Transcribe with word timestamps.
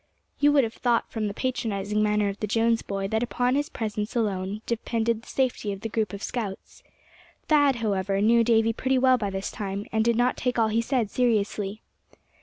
You 0.39 0.51
would 0.53 0.63
have 0.63 0.73
thought 0.73 1.11
from 1.11 1.27
the 1.27 1.33
patronizing 1.35 2.01
manner 2.01 2.27
of 2.27 2.39
the 2.39 2.47
Jones 2.47 2.81
boy 2.81 3.07
that 3.09 3.21
upon 3.21 3.53
his 3.53 3.69
presence 3.69 4.15
alone 4.15 4.63
depended 4.65 5.21
the 5.21 5.27
safety 5.29 5.71
of 5.71 5.81
the 5.81 5.89
group 5.89 6.11
of 6.11 6.23
scouts. 6.23 6.81
Thad, 7.43 7.75
however, 7.75 8.19
knew 8.19 8.43
Davy 8.43 8.73
pretty 8.73 8.97
well 8.97 9.19
by 9.19 9.29
this 9.29 9.51
time, 9.51 9.85
and 9.91 10.03
did 10.03 10.15
not 10.15 10.37
take 10.37 10.57
all 10.57 10.69
he 10.69 10.81
said 10.81 11.11
seriously. 11.11 11.83